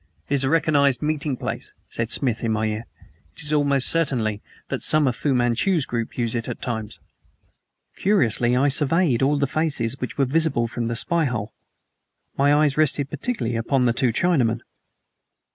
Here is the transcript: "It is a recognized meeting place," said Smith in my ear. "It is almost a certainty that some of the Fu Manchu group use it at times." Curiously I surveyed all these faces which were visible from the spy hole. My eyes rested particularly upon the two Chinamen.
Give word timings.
"It 0.29 0.33
is 0.33 0.43
a 0.43 0.49
recognized 0.49 1.03
meeting 1.03 1.37
place," 1.37 1.73
said 1.87 2.09
Smith 2.09 2.43
in 2.43 2.51
my 2.53 2.65
ear. 2.65 2.85
"It 3.35 3.43
is 3.43 3.53
almost 3.53 3.85
a 3.85 3.89
certainty 3.91 4.41
that 4.69 4.81
some 4.81 5.05
of 5.07 5.13
the 5.13 5.19
Fu 5.19 5.35
Manchu 5.35 5.79
group 5.83 6.17
use 6.17 6.33
it 6.33 6.49
at 6.49 6.59
times." 6.59 6.97
Curiously 7.97 8.57
I 8.57 8.67
surveyed 8.67 9.21
all 9.21 9.37
these 9.37 9.51
faces 9.53 10.01
which 10.01 10.17
were 10.17 10.25
visible 10.25 10.67
from 10.67 10.87
the 10.87 10.95
spy 10.95 11.25
hole. 11.25 11.53
My 12.35 12.51
eyes 12.51 12.77
rested 12.77 13.11
particularly 13.11 13.55
upon 13.55 13.85
the 13.85 13.93
two 13.93 14.11
Chinamen. 14.11 14.61